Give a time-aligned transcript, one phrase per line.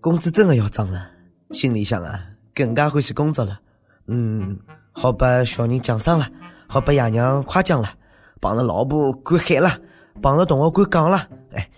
[0.00, 1.10] 工资真的要涨了，
[1.50, 3.58] 心里想啊，更加欢喜工作了。
[4.06, 4.58] 嗯，
[4.92, 6.26] 好把小人奖赏了，
[6.68, 7.88] 好把爷娘夸奖了，
[8.40, 9.70] 帮着老婆管喊了，
[10.22, 11.28] 帮着同学管讲了。
[11.52, 11.68] 哎，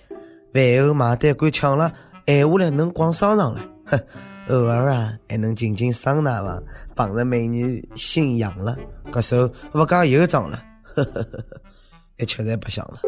[0.53, 1.93] 饭后买单管抢了，
[2.27, 3.61] 闲下来能逛商场了。
[3.87, 3.99] 哼，
[4.49, 6.63] 偶尔啊还能进进桑拿房，
[6.95, 8.77] 帮着美女心痒了，
[9.11, 10.63] 搿手不讲又涨了。
[10.85, 11.61] 呵呵呵呵，
[12.19, 13.01] 一吃才不香了。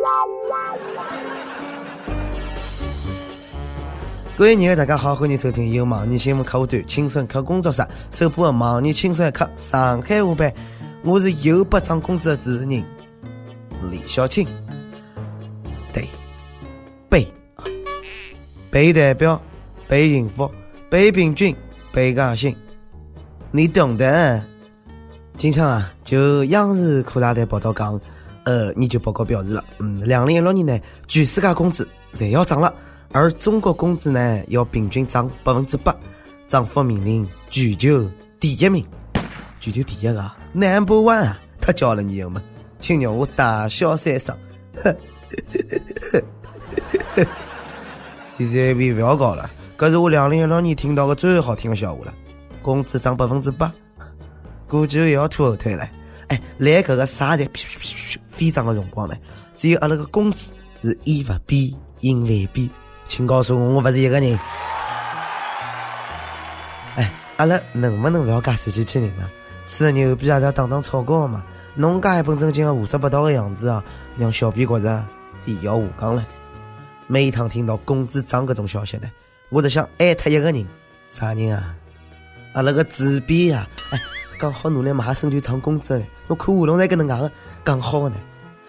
[4.42, 10.52] 各位友，大家好，欢迎收听由网易新闻客户端轻松一刻工作室首播的网易轻松一刻上海话版。
[11.04, 14.44] 我是又不涨工资的主持人李小青。
[15.92, 16.08] 对，
[17.08, 17.24] 背，
[18.68, 19.40] 背代表
[19.86, 20.50] 背幸福，
[20.90, 21.54] 背平均，
[21.92, 22.52] 背高兴，
[23.52, 24.44] 你懂的。
[25.38, 28.00] 经常啊，就央视科大队报道讲，
[28.42, 32.74] 呃，研究报告表示了，嗯，两零一六年呢，全世界工资侪要涨了。
[33.12, 35.94] 而中国工资呢，要平均涨百分之八，
[36.48, 38.82] 涨幅名列全球第一名，
[39.60, 41.38] 全球第一个 number one 啊！
[41.60, 42.42] 太骄傲了，友们，
[42.80, 44.34] 请让我大笑三声。
[48.26, 52.14] 现在别不要搞了，这是我两零一六年听到的最好听的笑话了。
[52.62, 53.70] 工资涨百分之八，
[54.66, 55.86] 估计又要拖后腿了。
[56.28, 57.46] 哎，来搿个沙袋
[58.26, 59.14] 飞涨的辰光呢，
[59.58, 62.70] 只有阿拉个工资是一不变，应万变。
[63.12, 64.38] 请告诉我，我不是一个人。
[66.96, 69.30] 哎，阿拉能不能不要介死机器人了？
[69.66, 71.44] 吹牛逼也是要当当草稿嘛？
[71.74, 73.84] 侬介一本正经的胡说八道的样子啊，
[74.16, 75.04] 让小编觉着
[75.44, 76.24] 以要下岗了。
[77.06, 79.10] 每一趟听到工资涨这种消息呢，
[79.50, 80.66] 我只想艾特一个人，
[81.06, 81.76] 啥人啊？
[82.54, 83.68] 阿拉个主编呀！
[83.90, 84.00] 哎，
[84.38, 87.30] 刚好努力马上就涨工资了，我看下龙在跟能讲的，
[87.62, 88.16] 刚好呢，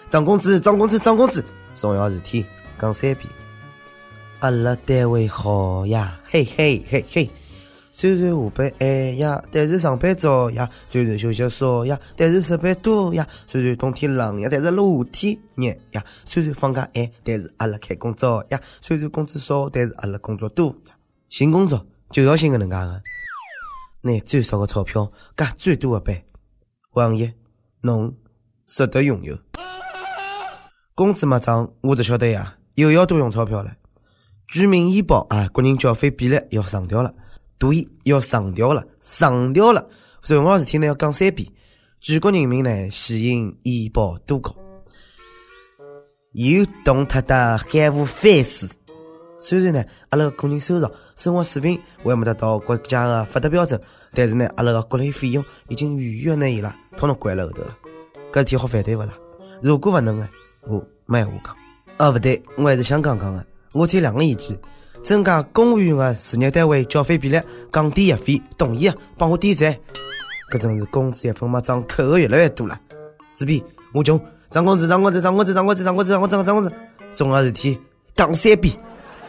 [0.10, 1.42] 涨工资，涨工资，涨工资，
[1.74, 2.46] 重要事体
[2.78, 3.30] 讲三遍。
[4.44, 7.30] 阿拉单位好呀，嘿嘿嘿嘿。
[7.94, 10.70] 虽然下班晚呀，但是上班早呀。
[10.86, 13.26] 虽然休息少呀，但是上班多呀。
[13.48, 14.76] 虽然冬天冷呀，但是夏
[15.14, 16.04] 天热呀。
[16.26, 18.60] 虽然放假晚，但是阿拉开工早呀。
[18.82, 20.94] 虽然工资少，但是阿拉工作多呀。
[21.30, 23.02] 新工作就要寻个能介个，
[24.02, 26.22] 拿最少的钞票，干最多的班。
[26.96, 27.34] 王爷，
[27.80, 28.14] 侬
[28.66, 29.40] 值得拥有。
[30.96, 33.74] 工资没涨，我只晓得呀，又要多用钞票了。
[34.48, 37.14] 居民医保啊，国人缴费比例要上调了，
[37.58, 39.88] 对，要上调了，上调了。
[40.22, 41.48] 重要事体呢要讲三遍。
[42.00, 44.56] 全国人民呢喜迎医保多高，
[46.34, 48.70] 又动他的海无反思。
[49.40, 53.82] 虽然呢，阿拉个人收入、生活水平还没达到国家的发达标准，
[54.14, 57.78] 但是呢，阿拉个各类费用已经远远难以了，统统关了后头了。
[58.32, 59.14] 搿事体好反对勿啦？
[59.62, 60.30] 如果勿能呢，
[60.62, 61.56] 我没闲话讲。
[61.98, 63.46] 哦，勿对，我还是想讲讲个。
[63.74, 64.58] 我提两个意见：
[65.04, 67.42] 增加公务员的事业单位缴费比例，
[67.72, 68.96] 降低役费，同意啊？
[69.18, 69.76] 帮我点赞！
[70.52, 72.80] 搿真是工资一分没涨，扣的越来越多了。
[73.36, 73.60] 这边
[73.92, 74.20] 我穷，
[74.52, 76.72] 涨工资，涨工资，涨工资，涨工资，涨工资，涨工资，涨工资，
[77.12, 77.80] 重要事体
[78.14, 78.76] 讲三遍。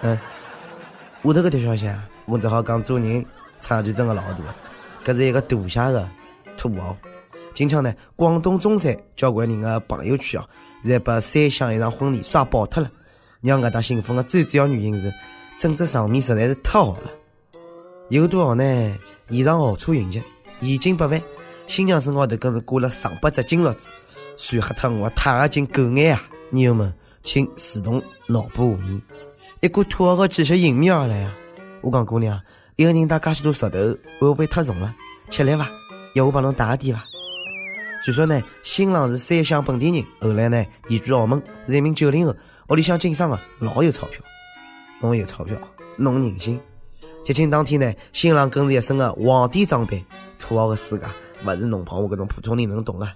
[0.03, 3.25] 嗯，下头搿条消息啊，我只好讲做人
[3.63, 4.39] 差距真的老大。
[5.05, 6.09] 搿是一个大写的
[6.57, 6.95] 土豪。
[7.55, 10.47] 今朝呢，广东中山交关人的朋友圈啊，
[10.85, 12.91] 侪把三湘一场婚礼刷爆脱了。
[13.45, 15.13] 让搿搭兴奋的最主要原因是，
[15.59, 17.11] 整只场面实在是太好了。
[18.09, 18.65] 有多少呢？
[19.29, 20.23] 现场豪车云集，
[20.63, 21.23] 现金百万，
[21.67, 23.91] 新娘身高头更是挂了上百只金镯子，
[24.39, 26.23] 帅黑脱我钛合金狗眼啊！
[26.49, 26.91] 妞们，
[27.23, 29.03] 请自动脑补画面，
[29.61, 31.35] 一股土豪的气息迎面而来啊！
[31.83, 32.41] 我讲姑娘，
[32.77, 33.79] 一个人带介许多石头，
[34.19, 34.95] 会不会太重了？
[35.29, 35.69] 吃力伐？
[36.15, 37.05] 要我帮侬打点伐？
[38.07, 42.35] 据说呢，新郎是三湘本地人，后来呢移居澳门，是一名九零后。
[42.71, 44.23] 屋里向经商的老有钞票，
[45.01, 45.57] 侬有钞票，
[45.97, 46.59] 侬任性。
[47.23, 50.03] 节庆当天呢，新郎更是一身的皇帝装扮，
[50.39, 51.05] 土豪的世界
[51.43, 53.15] 不是侬帮我这种普通人能懂啊。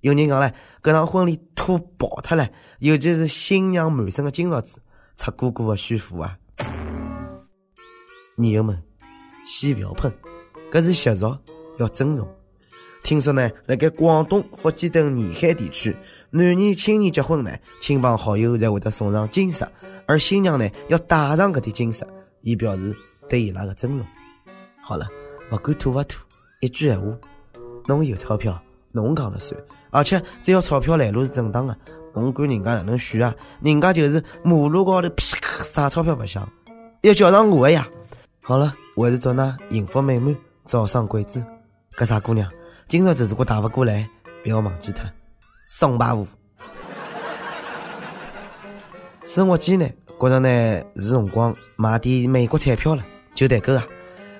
[0.00, 2.46] 有人讲嘞，搿场婚礼土爆脱了，
[2.80, 4.82] 尤其是新娘满身的金镯子，
[5.16, 6.36] 出姑姑的炫富啊！
[8.36, 8.82] 女友们，
[9.46, 10.12] 先勿要喷，
[10.70, 11.34] 搿是习俗，
[11.78, 12.28] 要尊重。
[13.02, 15.94] 听说呢，辣盖广东、福建等沿海地区，
[16.30, 17.50] 男女青年结婚呢，
[17.80, 19.66] 亲朋好友才会得送上金饰，
[20.06, 22.06] 而新娘呢要戴上搿点金饰，
[22.42, 22.96] 以表示
[23.28, 24.06] 对伊拉的尊重。
[24.80, 25.08] 好了，
[25.50, 26.20] 勿管土勿土，
[26.60, 27.06] 一句闲话，
[27.86, 28.60] 侬有钞票，
[28.92, 29.60] 侬讲了算。
[29.90, 31.76] 而且只要钞票来路是正当的，
[32.14, 33.34] 侬管人家哪能选啊？
[33.62, 36.48] 人家就是马路高头噼咔撒钞票白相，
[37.02, 37.86] 要叫上我的呀！
[38.42, 40.34] 好了，我还是祝㑚幸福美满，
[40.66, 41.44] 早生贵子。
[41.96, 42.50] 搿啥姑娘？
[42.88, 44.08] 今朝子如果打不过来，
[44.42, 45.10] 不要忘记他，
[45.64, 46.26] 送把舞。
[49.24, 50.48] 生活艰难，觉着呢
[50.96, 53.02] 是辰光买点美国彩票了。
[53.34, 53.84] 就代购啊。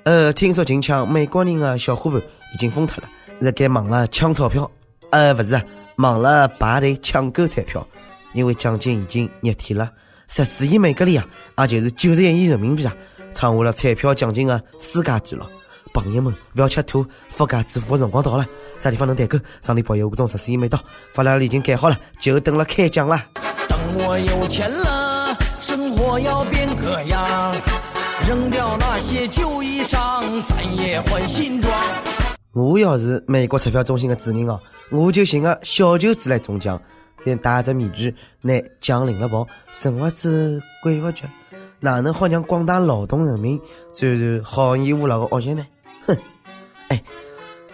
[0.05, 2.21] 呃，听说近抢美国人的小伙伴
[2.53, 3.09] 已经疯脱了，
[3.41, 4.71] 在该忙了抢钞票，
[5.11, 5.65] 呃，不是啊，
[5.97, 7.87] 忙了排队抢购彩票，
[8.35, 9.91] 因为奖金已经热天了，
[10.29, 11.27] 十四亿美格里啊，
[11.61, 12.94] 也就是九十一亿人民币啊，
[13.33, 15.44] 创下了彩票奖金的世界纪录。
[15.93, 18.47] 朋友们，不要吃土，发家致富的辰光到了。
[18.81, 19.39] 啥地方能代购？
[19.61, 20.79] 上帝保佑，我中十四亿没到，
[21.12, 23.23] 发票已经盖好了，就等了开奖了。
[23.69, 27.55] 等我有钱了，生活要变个样，
[28.27, 31.73] 扔掉那些旧衣裳，咱也换新装。
[32.53, 34.61] 我要是美国彩票中心的主人哦，
[34.91, 36.81] 我就寻个小舅子来中奖，
[37.19, 41.25] 再戴着面具，拿奖领了跑，神不知鬼不觉，
[41.81, 43.61] 哪能好让广大劳动人民
[43.94, 45.65] 转入好逸恶劳的恶习呢？
[46.06, 46.16] 哼，
[46.88, 47.04] 哎，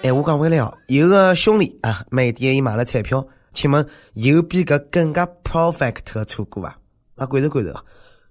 [0.03, 6.79] 哎，我讲回来哦，有个兄弟啊，美店也买了彩票，请问有比搿更加 perfect 的错过伐？
[7.17, 7.73] 啊，关注关注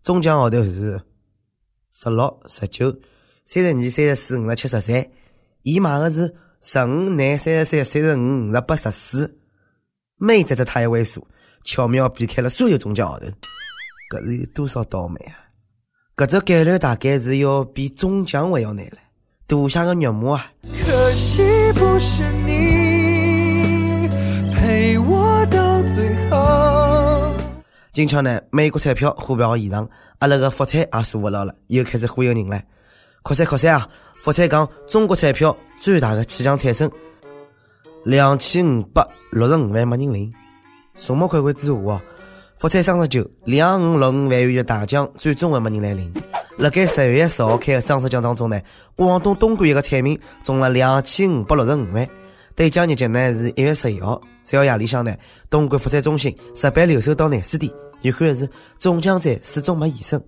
[0.04, 1.02] 中奖号头是
[1.90, 2.92] 十六、十九、
[3.44, 5.06] 三十二、三十四、五十七、十三，
[5.64, 9.40] 伊买的是十五、廿、三十三、三十五、五十八、十四，
[10.18, 11.28] 每只只差一位数，
[11.64, 13.26] 巧妙避开了所有中奖号头，
[14.12, 15.36] 搿是有多少倒霉啊？
[16.16, 18.98] 搿只概率大概是要比中奖还要难了。
[19.48, 20.46] 赌下个肉麻啊！
[20.86, 21.42] 可惜
[21.74, 24.10] 不是你
[24.54, 27.32] 陪我到最后。
[27.94, 29.90] 今朝呢，美国彩票火爆现场，
[30.20, 32.62] 阿拉个福彩也坐不牢了，又开始忽悠人了。
[33.22, 33.88] 扩散扩散啊！
[34.22, 36.92] 福彩讲中国彩票最大的气象产生，
[38.04, 39.02] 两千五百
[39.32, 40.30] 六十五万没人领。
[40.98, 42.02] 众目睽睽之下啊，
[42.58, 46.14] 福彩双十九两五六五万元的大奖，最终还没人来领。
[46.58, 48.60] 辣盖十月十号开的双十奖当中呢，
[48.96, 52.08] 广东东莞一个彩民中了两千五百六十五万。
[52.56, 54.20] 兑奖日期呢是一月十一号。
[54.44, 55.16] 随后夜里向呢，
[55.52, 57.72] 东莞福彩中心值班留守到廿四点，
[58.02, 58.50] 遗憾的是
[58.80, 60.26] 中奖者始终没现身。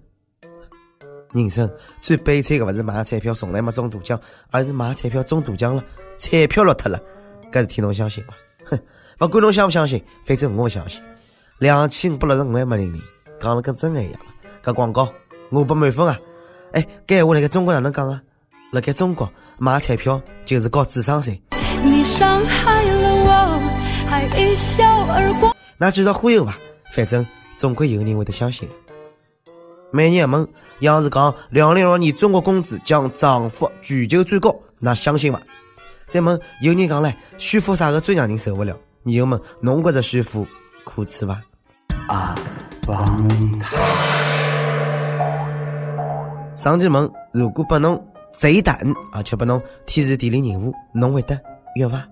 [1.33, 1.67] 人生
[1.99, 4.19] 最悲惨的不是买彩票从来没中大奖，
[4.51, 5.83] 而是买彩票中大奖了，
[6.19, 6.99] 彩票落脱了。
[7.51, 8.35] 搿事体侬相信吗？
[8.65, 8.79] 哼，
[9.17, 11.01] 不管侬相不相信，反正我不相信。
[11.57, 13.01] 两千五百六十五万没人领，
[13.39, 14.27] 讲了跟真的一样了。
[14.63, 15.11] 搿广告。
[15.49, 16.17] 我不满分啊！
[16.73, 18.21] 哎，搿话辣盖中国哪能讲啊？
[18.71, 21.41] 辣盖中国买彩票就是搞智商税。
[21.83, 23.59] 你伤害了我，
[24.07, 25.55] 还一笑而过。
[25.77, 26.57] 那继续忽悠吧，
[26.93, 27.25] 反正
[27.57, 28.69] 总归有人会得相信。
[29.91, 30.47] 每年一问，
[30.81, 35.41] 央视讲两零二年中国工资将涨幅全球最高，那相信伐？
[36.07, 38.77] 再问有人讲嘞，炫富啥个最让人受不了？
[39.01, 40.45] 你又问侬觉着炫富
[40.83, 41.41] 可耻伐？
[42.07, 42.35] 啊，
[42.85, 43.77] 帮他。
[46.55, 48.01] 上期问：如果拨侬
[48.33, 48.77] 贼胆，
[49.13, 51.39] 而且拨侬天时地利人和，侬会得
[51.75, 52.05] 约伐？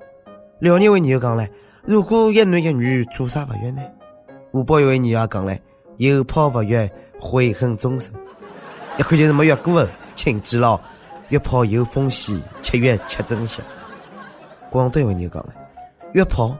[0.59, 1.49] 辽宁位女友讲嘞：
[1.83, 3.81] 如果一男一女，做啥勿约呢？
[4.51, 5.61] 湖北一位女友讲嘞：
[5.97, 6.89] 有炮勿约，
[7.19, 8.13] 悔恨终生。
[8.97, 10.79] 一看就是没约过的，请记牢：
[11.29, 13.61] 约炮有风险，七月吃珍惜。
[14.69, 15.49] 广东一位女友讲嘞：
[16.13, 16.55] 约炮，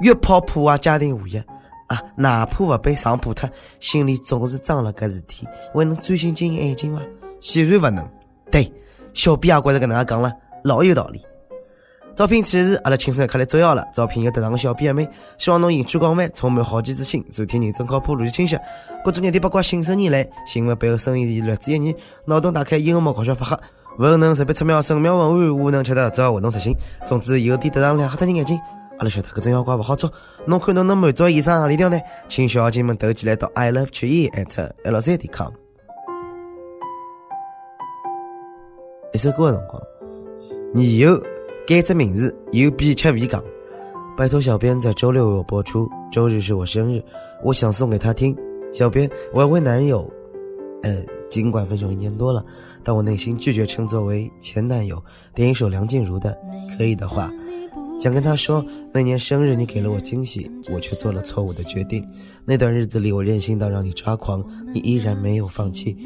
[0.00, 1.44] 约炮破坏家庭和谐
[1.86, 2.00] 啊！
[2.16, 3.48] 哪怕勿被上破脱，
[3.80, 7.02] 心里总是装了搿事体，还能专心经营爱情伐？
[7.40, 8.08] 显然不能，
[8.50, 8.72] 对，
[9.12, 10.32] 小编也觉着搿能介讲了，
[10.64, 11.20] 老有道理。
[12.14, 13.86] 招聘启事，阿拉轻松一刻来作妖了。
[13.94, 15.06] 招聘有得上个小编妹，
[15.36, 18.58] 希望侬兴趣广泛，充满好奇之心，专题认真靠谱，逻辑清晰。
[19.04, 20.26] 各种热点八卦，信手拈来。
[20.46, 23.58] 新闻背后深意略知一二，脑洞大开，幽默搞笑，发黑。
[23.98, 26.74] 文能识别出妙，神妙文案，武能吃得只要活动实心。
[27.04, 28.58] 总之有点得上亮，吓得人眼睛。
[28.98, 30.10] 阿拉晓得搿种妖怪勿好做，
[30.46, 31.98] 侬看侬能满足以上何里条呢？
[32.28, 35.52] 请小姐们投起来到 i love 曲艺 at l 三点 com。
[39.12, 39.82] 一首歌的辰光，
[40.74, 41.22] 你有
[41.66, 43.42] 改只名字，有比吃未讲。
[44.16, 47.02] 拜托小编在周六有播出，周日是我生日，
[47.42, 48.34] 我想送给他听。
[48.72, 50.10] 小编，我要为男友，
[50.82, 52.42] 呃，尽管分手一年多了，
[52.82, 55.02] 但我内心拒绝称作为前男友。
[55.34, 56.30] 点一首梁静茹的
[56.78, 57.28] 《可以的话》，
[57.98, 62.06] 想跟他说，那年生日你给了我惊喜，我却做了错误的决定。
[62.44, 65.96] 那段日子里，我任性到让你抓狂，你依然没有放弃。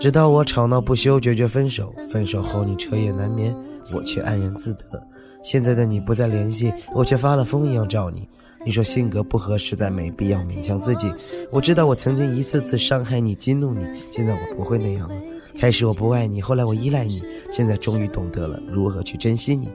[0.00, 1.94] 直到我吵闹不休，决绝分手。
[2.10, 3.54] 分手后你彻夜难眠，
[3.94, 5.02] 我却安然自得。
[5.42, 8.28] 现在的你不再联系，我却发了疯一样找你。
[8.66, 11.10] 你说性格不合，实在没必要勉强自己。
[11.52, 15.14] 我知道我曾经一次次伤害你、激怒你，现在我不会那样了。
[15.56, 19.68] 开始我不爱你，后来我依赖你，现在终于懂得了如何去珍惜你。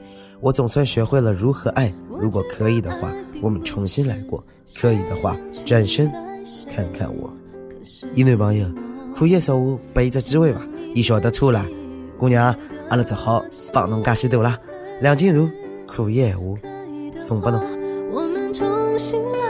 [0.43, 1.89] 我总算学会了如何爱。
[2.19, 3.09] 如果可以的话，
[3.41, 4.43] 我们重新来过。
[4.75, 6.05] 可以的话，转身
[6.69, 7.31] 看看我，
[8.13, 8.67] 一女朋友。
[9.15, 10.61] 可以说我拨伊只机会吧？
[10.93, 11.65] 伊晓得错了，
[12.17, 12.53] 姑娘，
[12.89, 14.53] 阿拉只好帮侬介许多了。
[14.99, 15.49] 梁静茹，
[15.87, 16.57] 可以闲话
[17.09, 17.63] 送给侬。
[18.11, 19.42] 我们重新来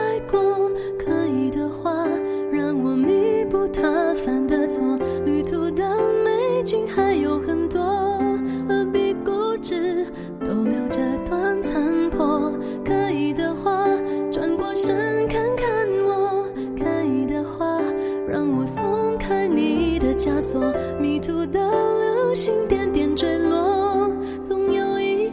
[18.34, 20.60] 让我松开你的枷锁，
[21.00, 24.10] 迷途的流星点点坠落，
[24.42, 25.30] 总有一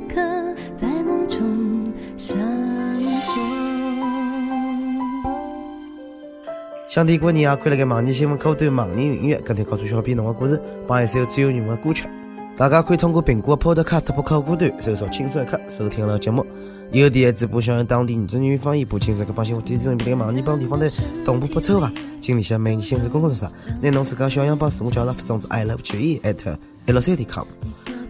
[0.77, 2.39] 在梦中闪
[3.01, 3.41] 烁。
[6.89, 12.05] 想听过你啊，快来给网人新闻客户端、网人音乐跟帖告诉小编侬的故事，放一首最有你们的歌曲。
[12.61, 16.45] 大家可以通过苹果 Podcast 播客客户端搜索“轻松一刻”收听了节目。
[16.93, 20.87] 有电子播想用当地原汁原味方言播轻松一刻，帮新闻提前比那个网易帮地方台
[21.25, 21.91] 同步播出伐？
[22.21, 23.47] 请联系每日新闻工作室，
[23.81, 27.47] 拿侬自家小样帮自我介绍发送至 i love 九一 at l c 点 com。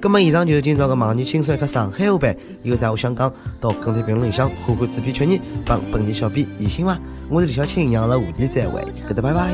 [0.01, 6.99] 那么以上就是今朝的网易轻松一刻上海话版，有啥话想讲，到跟帖评论里向呼呼纸皮确认，帮本地小编疑心伐？
[7.29, 9.53] 我是李小青，让了下期再会，搿搭拜拜。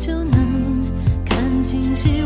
[0.00, 0.82] 就能
[1.28, 2.23] 看清希望。